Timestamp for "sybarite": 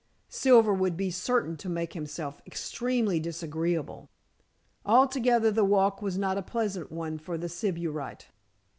7.47-8.29